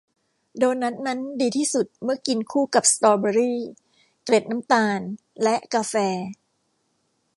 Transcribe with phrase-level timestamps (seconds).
[0.57, 3.61] โดนัทนั้นดีที่สุดเมื่อกินคู่กับสตรอเบอร์รี่
[4.23, 4.99] เกล็ดน้ำตาล
[5.43, 5.95] และกาแฟ